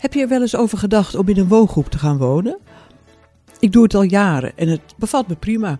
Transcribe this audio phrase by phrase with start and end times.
[0.00, 2.58] Heb je er wel eens over gedacht om in een woongroep te gaan wonen?
[3.58, 5.78] Ik doe het al jaren en het bevalt me prima.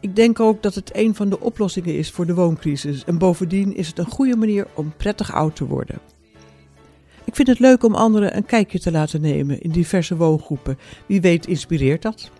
[0.00, 3.04] Ik denk ook dat het een van de oplossingen is voor de wooncrisis.
[3.04, 5.98] En bovendien is het een goede manier om prettig oud te worden.
[7.24, 10.78] Ik vind het leuk om anderen een kijkje te laten nemen in diverse woongroepen.
[11.06, 12.30] Wie weet inspireert dat.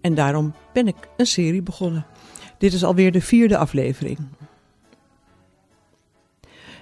[0.00, 2.06] En daarom ben ik een serie begonnen.
[2.58, 4.18] Dit is alweer de vierde aflevering.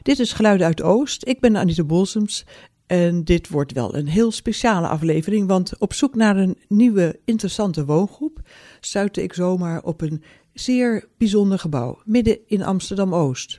[0.03, 1.27] Dit is Geluiden uit Oost.
[1.27, 2.45] Ik ben Anita Bolsems
[2.91, 7.85] en dit wordt wel een heel speciale aflevering, want op zoek naar een nieuwe interessante
[7.85, 8.41] woongroep
[8.81, 10.23] stuitte ik zomaar op een
[10.53, 13.59] zeer bijzonder gebouw midden in Amsterdam-Oost,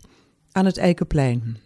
[0.52, 1.58] aan het Eikenplein.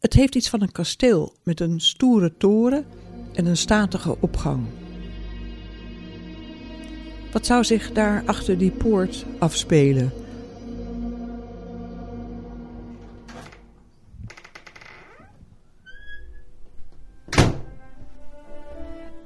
[0.00, 2.84] Het heeft iets van een kasteel met een stoere toren
[3.32, 4.66] en een statige opgang.
[7.32, 10.25] Wat zou zich daar achter die poort afspelen?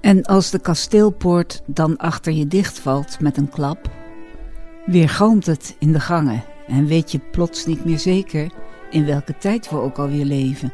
[0.01, 3.91] En als de kasteelpoort dan achter je dichtvalt met een klap,
[4.87, 8.51] weergalmt het in de gangen en weet je plots niet meer zeker
[8.91, 10.73] in welke tijd we ook alweer leven.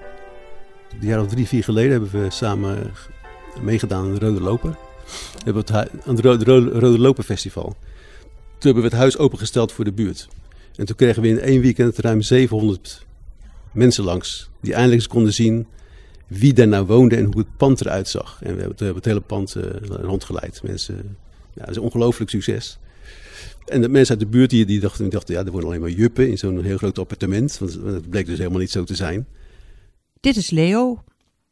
[1.00, 2.92] Een jaar of drie, vier geleden hebben we samen
[3.62, 4.70] meegedaan aan de Rode Loper.
[4.70, 6.44] We hebben het, het Rode,
[6.78, 7.76] Rode Loper Festival.
[8.58, 10.28] Toen hebben we het huis opengesteld voor de buurt.
[10.76, 13.06] En toen kregen we in één weekend ruim 700
[13.72, 14.50] mensen langs.
[14.60, 15.66] Die eindelijk eens konden zien
[16.26, 18.38] wie daar nou woonde en hoe het pand eruit zag.
[18.42, 19.56] En we hebben, we hebben het hele pand
[19.88, 20.62] rondgeleid.
[20.62, 21.16] Mensen,
[21.52, 22.78] ja, dat is een ongelooflijk succes.
[23.66, 25.80] En de mensen uit de buurt die, die dachten, die dachten, ja, er wonen alleen
[25.80, 27.58] maar juppen in zo'n heel groot appartement.
[27.58, 29.26] Want het bleek dus helemaal niet zo te zijn.
[30.20, 31.02] Dit is Leo.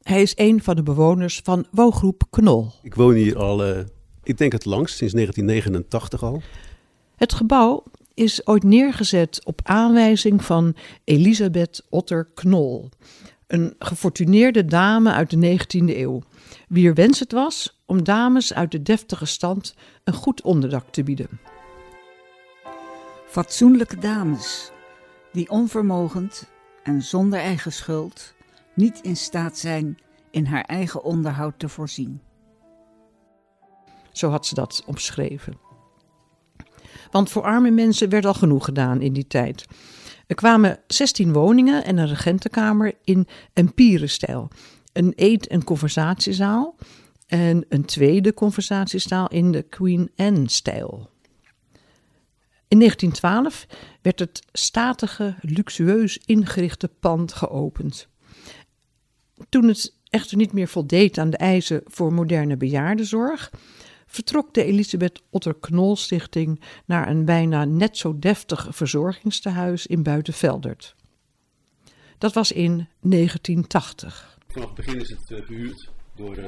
[0.03, 2.73] Hij is een van de bewoners van woongroep Knol.
[2.83, 3.79] Ik woon hier al, uh,
[4.23, 6.43] ik denk het langst, sinds 1989 al.
[7.17, 7.83] Het gebouw
[8.15, 12.89] is ooit neergezet op aanwijzing van Elisabeth Otter Knol.
[13.55, 16.23] Een gefortuneerde dame uit de 19e eeuw.
[16.69, 19.75] Wier wens het was om dames uit de deftige stand
[20.05, 21.29] een goed onderdak te bieden.
[23.27, 24.71] Fatsoenlijke dames
[25.33, 26.51] die onvermogend
[26.83, 28.35] en zonder eigen schuld
[28.75, 29.99] niet in staat zijn
[30.31, 32.21] in haar eigen onderhoud te voorzien.
[34.13, 35.59] Zo had ze dat omschreven.
[37.11, 39.67] Want voor arme mensen werd al genoeg gedaan in die tijd.
[40.27, 44.49] Er kwamen 16 woningen en een regentenkamer in Empire-stijl.
[44.93, 46.77] Een eet- en conversatiezaal
[47.27, 51.11] en een tweede conversatiezaal in de Queen Anne-stijl.
[52.69, 53.67] In 1912
[54.03, 58.09] werd het statige, luxueus ingerichte pand geopend.
[59.49, 63.51] Toen het echter niet meer voldeed aan de eisen voor moderne bejaardenzorg,
[64.15, 70.95] vertrok de Elisabeth Otter Knol Stichting naar een bijna net zo deftig verzorgingstehuis in Buitenveldert.
[72.19, 74.39] Dat was in 1980.
[74.47, 76.39] Vanaf het begin is het uh, verhuurd door.
[76.39, 76.45] Uh,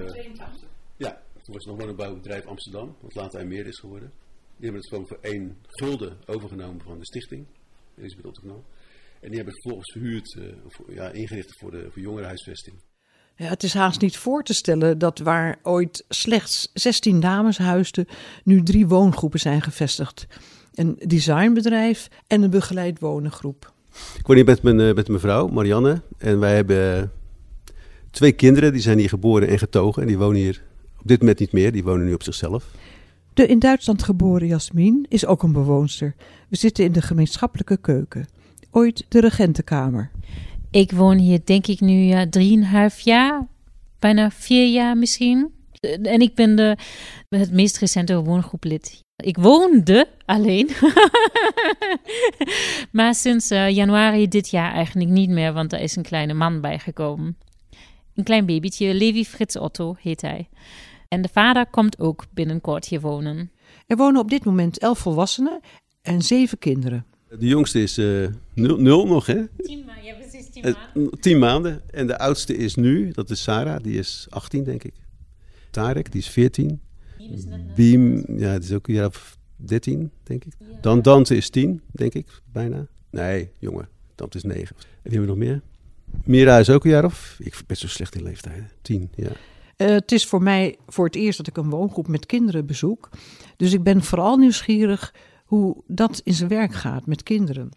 [0.96, 4.12] ja, toen was het nog een bouwbedrijf Amsterdam, wat later IJmeer is geworden.
[4.56, 7.46] Die hebben het gewoon voor één gulden overgenomen van de stichting,
[7.96, 8.64] Elisabeth Otter Knol.
[9.20, 12.76] En die hebben het vervolgens verhuurd, uh, voor, ja, ingericht voor, de, voor jongerenhuisvesting.
[13.36, 18.06] Ja, het is haast niet voor te stellen dat waar ooit slechts 16 dames huisden,
[18.44, 20.26] nu drie woongroepen zijn gevestigd.
[20.74, 23.72] Een designbedrijf en een begeleid wonengroep.
[24.18, 26.00] Ik woon hier met mijn, met mijn vrouw, Marianne.
[26.18, 27.12] En wij hebben
[28.10, 30.02] twee kinderen, die zijn hier geboren en getogen.
[30.02, 30.62] En die wonen hier
[31.00, 32.64] op dit moment niet meer, die wonen nu op zichzelf.
[33.34, 36.14] De in Duitsland geboren Jasmin is ook een bewoonster.
[36.48, 38.28] We zitten in de gemeenschappelijke keuken.
[38.70, 40.10] Ooit de regentenkamer.
[40.76, 43.46] Ik woon hier denk ik nu ja, drieënhalf jaar,
[43.98, 45.52] bijna vier jaar misschien.
[46.02, 46.76] En ik ben de,
[47.28, 49.00] het meest recente woongroeplid.
[49.16, 50.70] Ik woonde alleen.
[52.92, 56.60] maar sinds uh, januari dit jaar eigenlijk niet meer, want er is een kleine man
[56.60, 57.36] bijgekomen.
[58.14, 60.48] Een klein babytje, Levi Frits Otto heet hij.
[61.08, 63.50] En de vader komt ook binnenkort hier wonen.
[63.86, 65.60] Er wonen op dit moment elf volwassenen
[66.02, 67.06] en zeven kinderen.
[67.38, 69.46] De jongste is uh, nul, nul, nog, hè?
[69.62, 70.25] Tien, ma ja, precies,
[70.62, 71.02] tien maanden.
[71.02, 71.82] Uh, tien maanden.
[71.90, 74.94] En de oudste is nu, dat is Sarah, die is 18, denk ik.
[75.70, 76.80] Tarek, die is 14.
[77.74, 80.52] Beam, ja, het is ook een jaar of 13, denk ik.
[80.58, 80.66] Ja.
[80.80, 82.86] Dan Dante is 10, denk ik, bijna.
[83.10, 84.60] Nee, jongen, Dante is 9.
[84.60, 84.66] En
[85.02, 85.60] wie hebben we nog meer?
[86.24, 87.36] Mira is ook een jaar of...
[87.38, 88.62] Ik ben zo slecht in leeftijd.
[88.82, 89.30] 10, ja.
[89.76, 93.08] Uh, het is voor mij voor het eerst dat ik een woongroep met kinderen bezoek.
[93.56, 95.14] Dus ik ben vooral nieuwsgierig
[95.44, 97.70] hoe dat in zijn werk gaat met kinderen.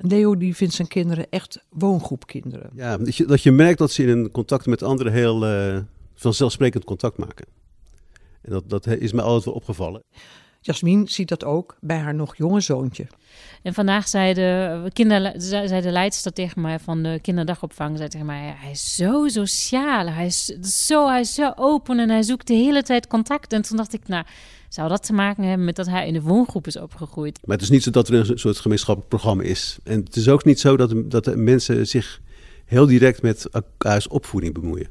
[0.00, 2.70] Leo die vindt zijn kinderen echt woongroepkinderen.
[2.74, 5.78] Ja, dat je, dat je merkt dat ze in een contact met anderen heel uh,
[6.14, 7.46] vanzelfsprekend contact maken.
[8.42, 10.02] En dat, dat is me altijd wel opgevallen.
[10.60, 13.06] Jasmin ziet dat ook bij haar nog jonge zoontje.
[13.62, 18.26] En vandaag zei de, kinder, zei de leidster tegen mij van de kinderdagopvang, zei tegen
[18.26, 20.44] mij, hij is zo sociaal, hij is
[20.86, 23.52] zo, hij is zo open en hij zoekt de hele tijd contact.
[23.52, 24.24] En toen dacht ik, nou,
[24.76, 27.38] zou dat te maken hebben met dat hij in de woongroep is opgegroeid?
[27.44, 29.78] Maar het is niet zo dat er een soort gemeenschappelijk programma is.
[29.82, 32.20] En het is ook niet zo dat, dat mensen zich
[32.64, 34.86] heel direct met elkaars opvoeding bemoeien.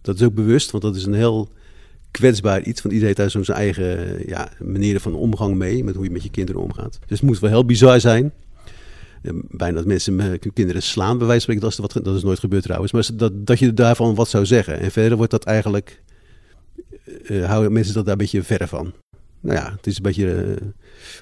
[0.00, 1.48] Dat is ook bewust, want dat is een heel
[2.10, 2.82] kwetsbaar iets.
[2.82, 5.84] Want iedereen heeft daar zo zijn eigen ja, manieren van omgang mee.
[5.84, 6.98] Met hoe je met je kinderen omgaat.
[7.06, 8.32] Dus het moet wel heel bizar zijn.
[9.50, 11.62] Bijna dat mensen kinderen slaan, bij wijze van spreken.
[11.62, 12.92] Dat is, wat, dat is nooit gebeurd trouwens.
[12.92, 14.80] Maar dat, dat je daarvan wat zou zeggen.
[14.80, 16.02] En verder wordt dat eigenlijk.
[17.22, 18.92] Uh, houden mensen dat daar een beetje verre van.
[19.40, 20.46] Nou ja, het is een beetje.
[20.60, 20.68] Uh,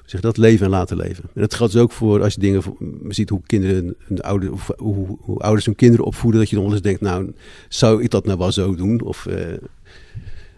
[0.05, 1.23] zeg dat leven en laten leven.
[1.23, 2.63] En dat geldt dus ook voor als je dingen
[3.07, 6.39] ziet hoe kinderen hun ouder, hoe, hoe, ouders hun kinderen opvoeden.
[6.39, 7.33] Dat je dan wel denkt, nou,
[7.69, 9.01] zou ik dat nou wel zo doen?
[9.01, 9.27] Of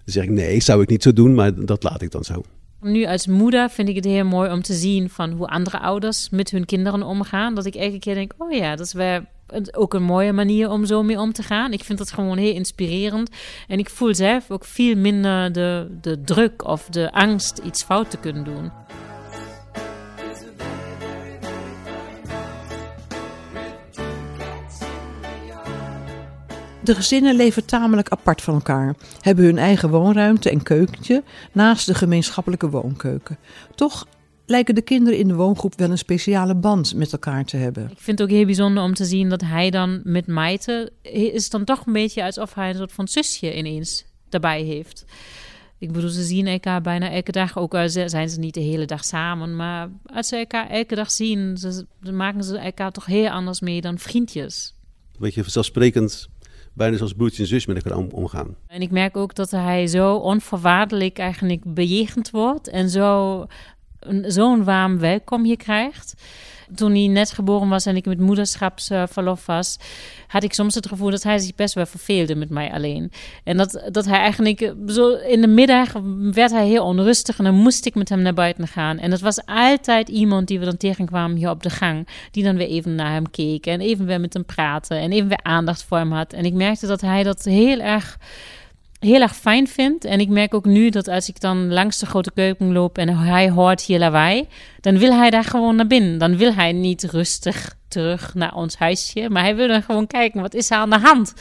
[0.10, 2.44] dan zeg ik nee, zou ik niet zo doen, maar dat laat ik dan zo.
[2.82, 6.30] Nu als moeder vind ik het heel mooi om te zien van hoe andere ouders
[6.30, 7.56] met hun kinderen omgaan.
[7.56, 9.22] Dat ik elke keer denk, oh ja, dat is wel
[9.72, 11.74] ook een mooie manier om zo mee om te gaan.
[11.74, 13.30] Ik vind dat gewoon heel inspirerend.
[13.68, 18.10] En ik voel zelf ook veel minder de, de druk of de angst iets fout
[18.10, 18.72] te kunnen doen.
[26.90, 31.94] De gezinnen leven tamelijk apart van elkaar, hebben hun eigen woonruimte en keukentje naast de
[31.94, 33.38] gemeenschappelijke woonkeuken.
[33.76, 34.06] Toch
[34.50, 37.84] lijken de kinderen in de woongroep wel een speciale band met elkaar te hebben.
[37.84, 41.50] Ik vind het ook heel bijzonder om te zien dat hij dan met Maite is
[41.50, 45.06] dan toch een beetje alsof hij een soort van zusje ineens daarbij heeft.
[45.78, 47.58] Ik bedoel, ze zien elkaar bijna elke dag.
[47.58, 49.56] Ook al zijn ze niet de hele dag samen.
[49.56, 53.82] Maar als ze elkaar elke dag zien, ze, maken ze elkaar toch heel anders mee
[53.82, 54.74] dan vriendjes.
[55.20, 56.30] Weet je, vanzelfsprekend
[56.74, 58.56] bijna zoals broertje en zus met elkaar omgaan.
[58.68, 63.46] En ik merk ook dat hij zo onvoorwaardelijk eigenlijk bejegend wordt en zo
[64.22, 66.14] zo'n warm welkom hier krijgt.
[66.76, 69.78] Toen hij net geboren was en ik met moederschapsverlof was,
[70.28, 73.12] had ik soms het gevoel dat hij zich best wel verveelde met mij alleen.
[73.44, 75.94] En dat, dat hij eigenlijk zo in de middag
[76.32, 78.98] werd hij heel onrustig en dan moest ik met hem naar buiten gaan.
[78.98, 82.56] En dat was altijd iemand die we dan tegenkwamen hier op de gang, die dan
[82.56, 85.84] weer even naar hem keek en even weer met hem praten en even weer aandacht
[85.84, 86.34] voor hem had.
[86.34, 88.18] En ik merkte dat hij dat heel erg
[89.00, 90.06] heel erg fijn vind.
[90.06, 93.18] En ik merk ook nu dat als ik dan langs de grote keuken loop en
[93.18, 94.48] hij hoort hier lawaai,
[94.82, 96.18] dan wil hij daar gewoon naar binnen.
[96.18, 100.42] Dan wil hij niet rustig terug naar ons huisje, maar hij wil dan gewoon kijken,
[100.42, 101.34] wat is er aan de hand?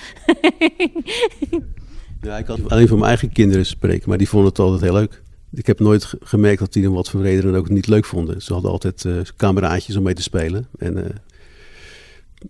[2.23, 4.93] ja, ik kan alleen voor mijn eigen kinderen spreken, maar die vonden het altijd heel
[4.93, 5.23] leuk.
[5.53, 8.43] Ik heb nooit gemerkt dat die hem wat verrederen ook niet leuk vonden.
[8.43, 10.69] Ze hadden altijd uh, kameraadjes om mee te spelen.
[10.79, 11.05] En uh,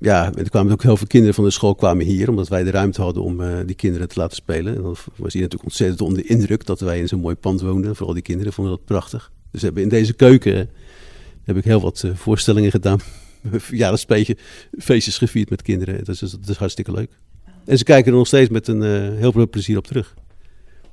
[0.01, 2.71] ja, er kwamen ook heel veel kinderen van de school kwamen hier, omdat wij de
[2.71, 4.77] ruimte hadden om uh, die kinderen te laten spelen.
[4.77, 7.61] En dan was hij natuurlijk ontzettend onder de indruk dat wij in zo'n mooi pand
[7.61, 7.97] woonden.
[7.97, 9.33] Vooral die kinderen vonden dat prachtig.
[9.51, 10.71] Dus hebben in deze keuken
[11.45, 12.99] heb ik heel wat uh, voorstellingen gedaan.
[13.53, 14.37] Verjaardagsfeestjes
[14.79, 16.05] feestjes gevierd met kinderen.
[16.05, 17.11] Dat is, dat is hartstikke leuk.
[17.65, 18.83] En ze kijken er nog steeds met een
[19.17, 20.15] heel veel plezier op terug.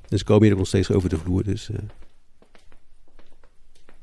[0.08, 1.44] En ze komen hier nog steeds over de vloer.
[1.44, 1.70] Dus,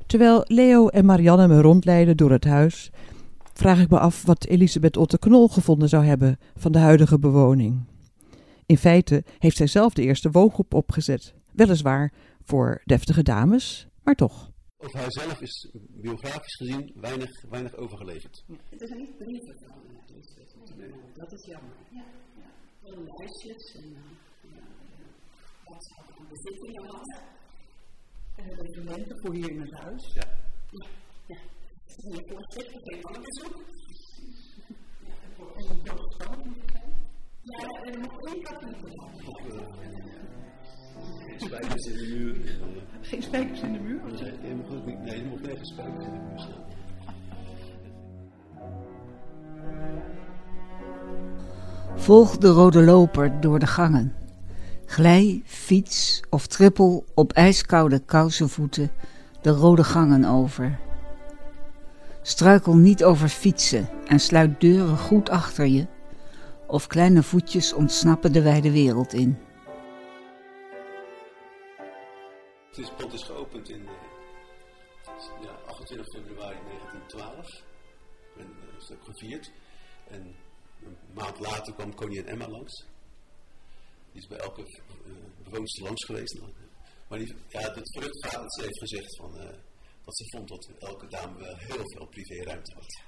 [0.06, 2.90] Terwijl Leo en Marianne me rondleiden door het huis,
[3.54, 7.84] vraag ik me af wat Elisabeth Otte Knol gevonden zou hebben van de huidige bewoning.
[8.66, 11.34] In feite heeft zij zelf de eerste woongroep opgezet.
[11.52, 12.12] Weliswaar
[12.42, 14.52] voor deftige dames, maar toch.
[14.76, 18.44] Over haar zelf is biografisch gezien weinig, weinig overgeleverd.
[18.46, 19.76] Ja, er zijn niet brieven van
[20.78, 20.90] nee.
[21.14, 21.70] Dat is jammer.
[21.90, 22.04] Ja,
[22.36, 22.50] ja.
[22.82, 23.96] Wel lijstjes en
[25.64, 27.18] wat ze aan bezittingen hadden.
[28.36, 30.12] En de documenten voor hier in het huis.
[30.14, 30.26] Ja.
[31.26, 31.36] ja.
[31.96, 32.10] Ja.
[37.42, 38.42] Ja, er nog één
[41.36, 42.58] Spijkers in de muur.
[43.00, 44.00] Geen spijkers in de muur?
[44.04, 46.62] Nee, je spijkers in de muur.
[51.94, 54.14] Volg de rode loper door de gangen.
[54.86, 58.90] Glij, fiets of trippel op ijskoude kousenvoeten
[59.42, 60.78] de rode gangen over.
[62.26, 65.86] Struikel niet over fietsen en sluit deuren goed achter je,
[66.66, 69.38] of kleine voetjes ontsnappen de wijde wereld in.
[72.70, 73.88] Het pand is geopend in
[75.42, 77.62] ja, 28 februari 1912.
[78.38, 78.46] En
[78.78, 79.50] is ook gevierd.
[80.08, 80.36] En
[80.84, 82.84] een maand later kwam koningin Emma langs.
[84.12, 86.40] Die is bij elke uh, langs geweest.
[87.08, 89.36] Maar die, ja, het dat ze heeft gezegd van...
[89.36, 89.48] Uh,
[90.04, 93.02] dat ze vond dat elke dame wel heel veel privéruimte had.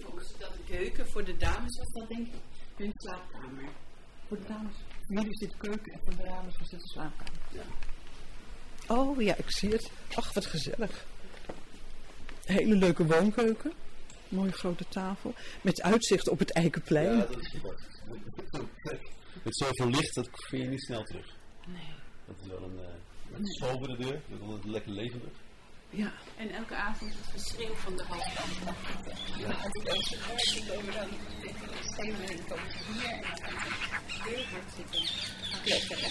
[0.00, 2.40] Volgens dat de keuken voor de dames was dat denk ik
[2.76, 3.68] hun slaapkamer.
[4.28, 4.74] Voor de dames?
[5.06, 7.40] Jullie zit de keuken en voor de dames was het de slaapkamer.
[7.52, 7.64] Ja.
[8.94, 9.90] Oh ja, ik zie het.
[10.14, 11.06] Ach, wat gezellig.
[12.44, 13.72] Hele leuke woonkeuken.
[14.28, 15.34] Mooie grote tafel.
[15.60, 17.16] Met uitzicht op het Eikenplein.
[17.16, 17.54] Ja, dat is.
[19.42, 21.34] Met zoveel licht, dat vind je niet snel terug.
[21.66, 21.94] Nee.
[22.26, 25.30] Dat is wel een, uh, een sobere deur, dat is lekker levendig.
[25.90, 26.12] Ja.
[26.36, 28.44] En elke avond het geschreeuw van de hoofdstad.
[29.38, 29.46] Ja.
[29.46, 31.08] Als ik deze huis komen, dan
[31.82, 35.00] schreeuwen en komen hier en dan heel hard zitten
[35.62, 36.10] kletteren.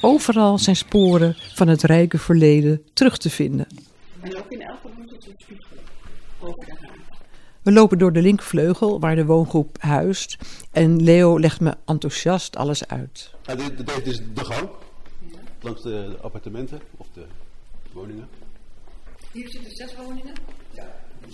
[0.00, 3.66] Overal zijn sporen van het rijke verleden terug te vinden.
[4.20, 5.76] En ook in elke hoek is een spiegel
[6.40, 6.94] over de haard.
[7.62, 10.36] We lopen door de linkvleugel waar de woongroep huist
[10.72, 13.34] en Leo legt me enthousiast alles uit.
[13.42, 14.68] Ja, dit, dit is de gang,
[15.60, 17.26] langs de appartementen of de
[17.92, 18.28] woningen.
[19.36, 20.32] Hier zitten zes woningen?
[20.72, 20.86] Ja,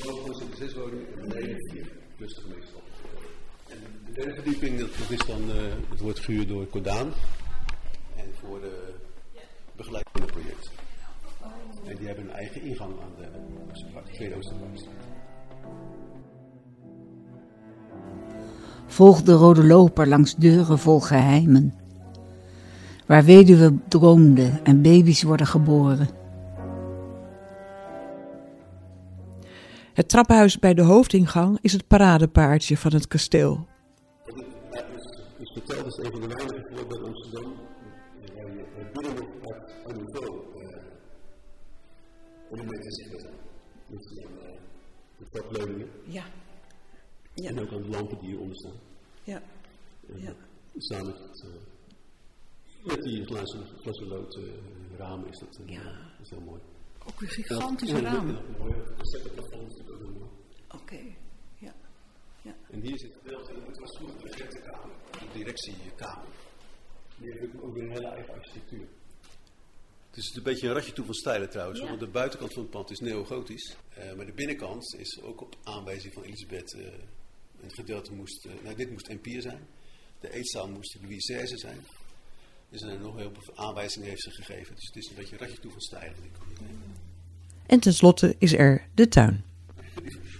[0.04, 2.82] boven zitten zes woningen en beneden vier, plus de gemeenschap.
[3.68, 5.56] En de derde verdieping, dat, is dan, uh,
[5.90, 7.12] het wordt gehuurd door Cordaan.
[8.16, 8.94] En voor de
[9.76, 10.71] begeleiding van het project.
[11.87, 14.94] En die hebben een eigen ingang aan de Tweede Oosterparkstraat.
[18.87, 21.75] Volg de rode loper langs deuren vol geheimen.
[23.06, 26.22] Waar weduwen droomden en baby's worden geboren.
[29.94, 33.66] Het trappenhuis bij de hoofdingang is het paradepaardje van het kasteel.
[35.38, 37.54] is verteld, is een van de weinige voorbeelden in Amsterdam.
[38.92, 40.40] Binnen nog uit een niveau
[42.52, 43.34] elementen zichtbaar zijn.
[43.87, 44.06] Dus
[45.18, 46.25] de trapleuningen Ja.
[47.34, 48.78] en ook aan de lampen die hieronder staan.
[49.25, 49.42] Ja.
[50.14, 50.32] Ja.
[50.76, 54.44] Samen met, het, eh, met die glazen, glazen lood uh,
[54.99, 55.82] ramen is dat, uh, Ja.
[55.82, 56.61] dat is heel mooi.
[57.06, 58.37] Ook een En gigantische ramen.
[60.68, 61.00] Oké.
[61.59, 61.75] Ja.
[62.71, 66.25] En hier zit wel, het was vroeger de directekamer, de directiekamer.
[67.16, 68.87] Die heeft ook weer een hele eigen architectuur.
[70.09, 71.87] Het is een beetje een ratje toe van stijlen trouwens, Ja.
[71.87, 73.76] want de buitenkant van het pand is neogotisch.
[73.94, 76.85] eh, maar de binnenkant is ook op aanwijzing van Elisabeth, eh,
[77.62, 79.66] een gedeelte moest, eh, nou dit moest Empire zijn.
[80.21, 81.85] De eetzaal moest Louis XVI zijn.
[82.73, 84.75] Dus er nog heel veel aanwijzingen heeft ze gegeven.
[84.75, 86.09] Dus het is een beetje een ratje toe van
[86.49, 86.83] niet nemen.
[87.67, 89.45] En tenslotte is er de tuin.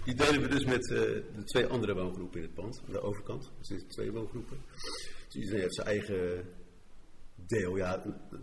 [0.05, 0.97] Die delen we dus met eh,
[1.35, 3.45] de twee andere woongroepen in het pand, aan de overkant.
[3.45, 4.57] Er zitten twee woongroepen.
[5.27, 6.45] Dus iedereen heeft zijn eigen
[7.35, 7.77] deel.
[7.77, 8.41] Ja, er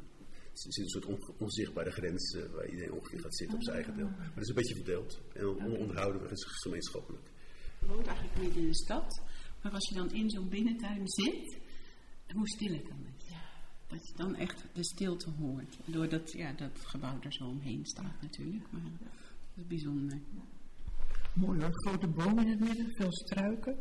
[0.53, 3.97] zit een soort on- onzichtbare grens eh, waar iedereen ongeveer gaat zitten op zijn eigen
[3.97, 4.09] deel.
[4.09, 5.21] Maar het is een beetje verdeeld.
[5.35, 7.27] En on- onderhouden we het gemeenschappelijk.
[7.81, 9.23] Je woont eigenlijk midden in de stad,
[9.63, 11.59] maar als je dan in zo'n binnentuin zit,
[12.35, 13.10] hoe stil het dan is.
[13.91, 15.77] Dat je dan echt de stilte hoort.
[15.85, 19.09] Doordat ja, dat gebouw er zo omheen staat natuurlijk, maar dat
[19.55, 20.19] is bijzonder.
[21.35, 23.77] Mooi hoor, grote bomen in het midden, veel struiken.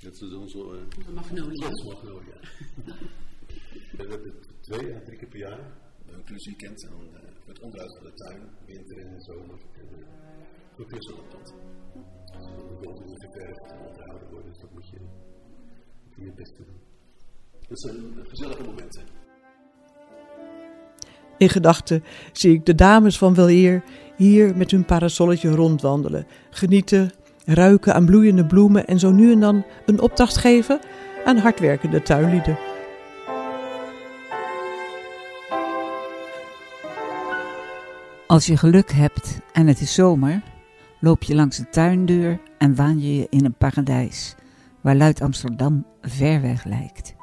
[0.00, 1.68] Dat is onze uh, De magnolia.
[1.84, 2.38] magnolia.
[3.96, 5.58] we hebben het twee, ja, drie keer per jaar.
[6.04, 9.58] We hebben een weekend en dan uh, het onderhoud van de tuin, winter en zomer.
[9.72, 10.06] En uh,
[10.74, 11.54] voor plus op het pad.
[12.32, 15.00] Dus de bomen moeten geverfd en onderhouden worden, dus dat moet je,
[16.04, 16.93] moet je het beste doen.
[17.68, 17.96] Dat zijn
[18.28, 19.02] gezellige momenten.
[21.38, 23.82] In gedachten zie ik de dames van weleer
[24.16, 27.10] hier met hun parasolletje rondwandelen, genieten,
[27.44, 30.80] ruiken aan bloeiende bloemen en zo nu en dan een opdracht geven
[31.24, 32.58] aan hardwerkende tuinlieden.
[38.26, 40.42] Als je geluk hebt en het is zomer,
[41.00, 44.34] loop je langs de tuindeur en waan je je in een paradijs
[44.80, 47.14] waar Luid Amsterdam ver weg lijkt.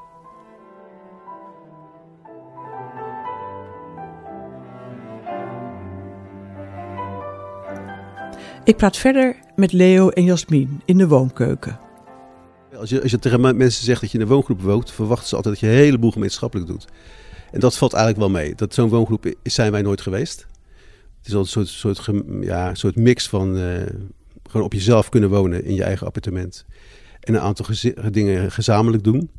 [8.64, 11.80] Ik praat verder met Leo en Jasmin in de woonkeuken.
[12.76, 15.36] Als je, als je tegen mensen zegt dat je in een woongroep woont, verwachten ze
[15.36, 16.88] altijd dat je een heleboel gemeenschappelijk doet.
[17.52, 18.56] En dat valt eigenlijk wel mee.
[18.56, 20.48] Dat zo'n woongroep zijn wij nooit geweest.
[21.18, 22.10] Het is al een soort, soort,
[22.42, 23.64] ja, soort mix van eh,
[24.44, 26.66] gewoon op jezelf kunnen wonen in je eigen appartement.
[27.20, 27.66] En een aantal
[28.12, 29.30] dingen gezamenlijk doen.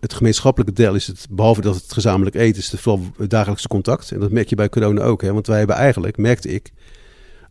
[0.00, 4.10] Het gemeenschappelijke deel is het, behalve dat het gezamenlijk eten, is het vooral dagelijkse contact.
[4.10, 5.22] En dat merk je bij corona ook.
[5.22, 5.32] Hè?
[5.32, 6.72] Want wij hebben eigenlijk, merkte ik,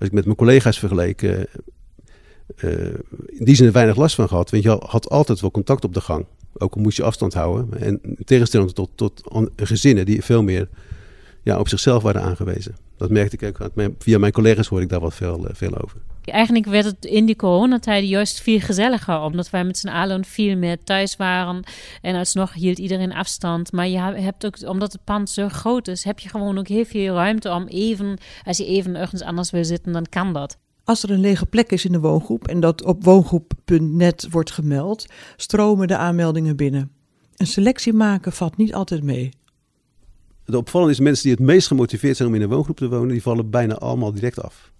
[0.01, 1.41] als ik met mijn collega's vergeleek, eh,
[2.55, 2.93] eh,
[3.27, 4.49] in die zin er weinig last van gehad.
[4.49, 6.25] Want je had altijd wel contact op de gang.
[6.53, 7.79] Ook al moest je afstand houden.
[7.79, 9.23] En in tegenstelling tot, tot
[9.55, 10.69] gezinnen die veel meer
[11.41, 12.75] ja, op zichzelf waren aangewezen.
[12.97, 13.71] Dat merkte ik ook.
[13.97, 15.97] Via mijn collega's hoor ik daar wat veel, eh, veel over.
[16.25, 20.57] Eigenlijk werd het in die coronatijden juist veel gezelliger, omdat wij met z'n allen veel
[20.57, 21.63] meer thuis waren.
[22.01, 23.71] En alsnog hield iedereen afstand.
[23.71, 26.85] Maar je hebt ook, omdat het pand zo groot is, heb je gewoon ook heel
[26.85, 30.57] veel ruimte om even, als je even ergens anders wil zitten, dan kan dat.
[30.83, 35.05] Als er een lege plek is in de woongroep en dat op woongroep.net wordt gemeld,
[35.35, 36.91] stromen de aanmeldingen binnen.
[37.35, 39.29] Een selectie maken valt niet altijd mee.
[40.45, 43.07] de opvallende is, mensen die het meest gemotiveerd zijn om in een woongroep te wonen,
[43.07, 44.71] die vallen bijna allemaal direct af.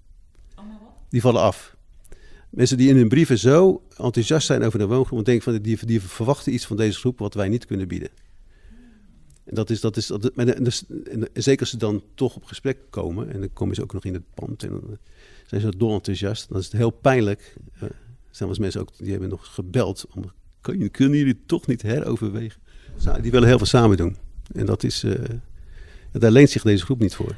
[1.12, 1.76] Die vallen af.
[2.50, 5.86] Mensen die in hun brieven zo enthousiast zijn over de woongroep, en denken van die,
[5.86, 8.10] die verwachten iets van deze groep wat wij niet kunnen bieden.
[9.44, 10.66] En dat is, dat is, dat, en,
[11.34, 14.14] zeker als ze dan toch op gesprek komen, en dan komen ze ook nog in
[14.14, 14.98] het pand en dan
[15.46, 17.56] zijn ze dol enthousiast, dan is het heel pijnlijk.
[18.42, 20.24] Uh, mensen ook, die hebben nog gebeld, om,
[20.92, 22.62] kunnen jullie toch niet heroverwegen?
[23.22, 24.18] Die willen heel veel samen doen.
[24.54, 25.14] En dat is, uh,
[26.12, 27.36] daar leent zich deze groep niet voor.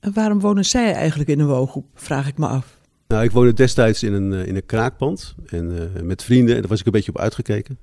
[0.00, 2.82] En waarom wonen zij eigenlijk in een woongroep, vraag ik me af.
[3.08, 6.60] Nou, ik woonde destijds in een, eh, in een kraakpand en, uh, met vrienden en
[6.60, 7.78] daar was ik een beetje op uitgekeken.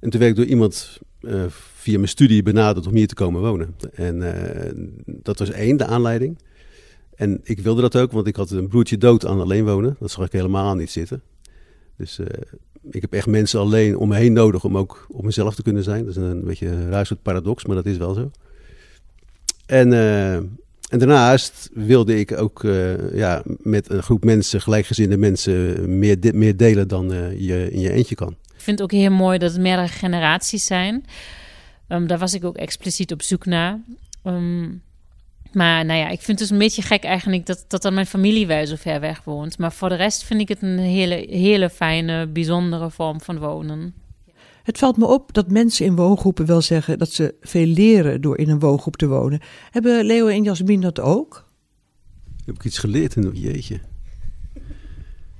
[0.00, 3.40] En toen werd ik door iemand uh, via mijn studie benaderd om hier te komen
[3.40, 3.74] wonen.
[3.92, 4.22] En
[5.06, 6.38] dat was één, de aanleiding.
[7.14, 9.96] En ik wilde dat ook, want ik had een broertje dood aan alleen wonen.
[10.00, 11.22] Dat zag ik helemaal niet zitten.
[11.96, 12.20] Dus
[12.90, 15.82] ik heb echt mensen alleen om me heen nodig om ook op mezelf te kunnen
[15.82, 16.04] zijn.
[16.04, 18.30] Dat is een beetje een raar soort paradox, maar dat is wel zo.
[19.66, 19.92] En,
[20.88, 26.56] en daarnaast wilde ik ook uh, ja, met een groep mensen, gelijkgezinde mensen, meer, meer
[26.56, 28.36] delen dan uh, je in je eentje kan.
[28.54, 31.04] Ik vind het ook heel mooi dat het meerdere generaties zijn.
[31.88, 33.80] Um, daar was ik ook expliciet op zoek naar.
[34.24, 34.82] Um,
[35.52, 38.06] maar nou ja, ik vind het dus een beetje gek eigenlijk dat, dat dan mijn
[38.06, 39.58] familie wel zo ver weg woont.
[39.58, 43.94] Maar voor de rest vind ik het een hele, hele fijne, bijzondere vorm van wonen.
[44.66, 48.38] Het valt me op dat mensen in woongroepen wel zeggen dat ze veel leren door
[48.38, 49.40] in een woongroep te wonen.
[49.70, 51.44] Hebben Leo en Jasmin dat ook?
[52.44, 53.16] Heb ik iets geleerd?
[53.16, 53.80] in Jeetje.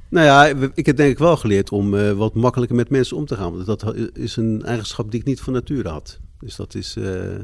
[0.08, 3.26] Nou ja, ik heb denk ik wel geleerd om uh, wat makkelijker met mensen om
[3.26, 3.52] te gaan.
[3.52, 6.20] Want dat is een eigenschap die ik niet van nature had.
[6.38, 6.96] Dus dat is...
[6.96, 7.34] Uh,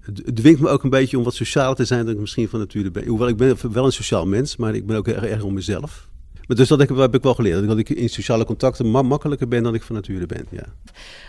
[0.00, 2.58] het dwingt me ook een beetje om wat socialer te zijn dan ik misschien van
[2.58, 3.06] nature ben.
[3.06, 6.08] Hoewel ik ben wel een sociaal mens, maar ik ben ook erg, erg om mezelf.
[6.46, 7.66] Maar dus dat heb, heb ik wel geleerd.
[7.66, 10.46] Dat ik in sociale contacten makkelijker ben dan ik van nature ben.
[10.50, 10.64] Ja.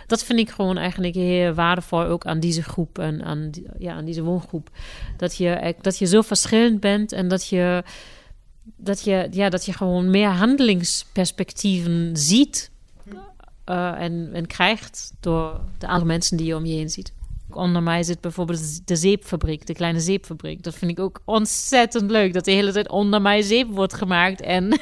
[0.08, 4.06] Dat vind ik gewoon eigenlijk heel waardevol ook aan deze groep en aan, ja, aan
[4.06, 4.70] deze woongroep.
[5.18, 7.84] Dat je, dat je zo verschillend bent en dat je,
[8.64, 12.72] dat je, ja, dat je gewoon meer handelingsperspectieven ziet
[13.70, 17.14] uh, en, en krijgt door de andere mensen die je om je heen ziet.
[17.58, 20.64] Onder mij zit bijvoorbeeld de zeepfabriek, de kleine zeepfabriek.
[20.64, 22.34] Dat vind ik ook ontzettend leuk.
[22.34, 24.42] Dat de hele tijd onder mij zeep wordt gemaakt.
[24.42, 24.70] En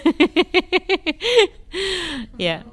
[2.38, 2.64] ja.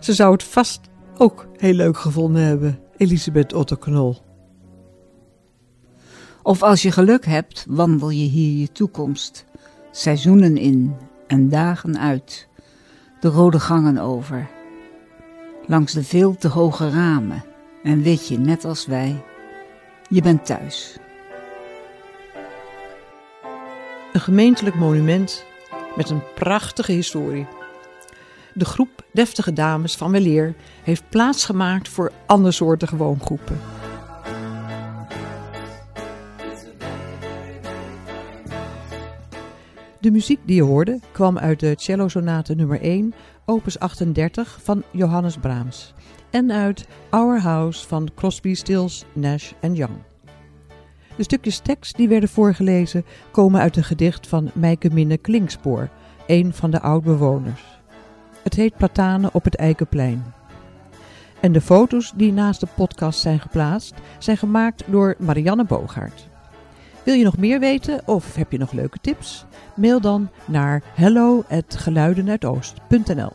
[0.00, 0.80] Ze zou het vast
[1.16, 4.16] ook heel leuk gevonden hebben, Elisabeth Otto-Knol.
[6.42, 9.44] Of als je geluk hebt, wandel je hier je toekomst.
[9.90, 12.48] Seizoenen in en dagen uit.
[13.20, 14.50] De rode gangen over.
[15.66, 17.44] Langs de veel te hoge ramen
[17.84, 19.22] en weet je, net als wij,
[20.08, 20.96] je bent thuis.
[24.12, 25.44] Een gemeentelijk monument
[25.96, 27.46] met een prachtige historie.
[28.54, 33.60] De groep deftige dames van Weleer heeft plaatsgemaakt voor andersoortige woongroepen.
[40.00, 44.82] De muziek die je hoorde kwam uit de cello sonate nummer 1, opus 38 van
[44.90, 45.94] Johannes Brahms
[46.34, 49.94] en uit Our House van Crosby, Stills, Nash Young.
[51.16, 55.88] De stukjes tekst die werden voorgelezen komen uit een gedicht van Meike Minne Klinkspoor,
[56.26, 57.62] een van de oud-bewoners.
[58.42, 60.24] Het heet Platanen op het Eikenplein.
[61.40, 66.28] En de foto's die naast de podcast zijn geplaatst, zijn gemaakt door Marianne Bogaert.
[67.02, 69.44] Wil je nog meer weten of heb je nog leuke tips?
[69.76, 73.32] Mail dan naar hello@geluidenuitoost.nl.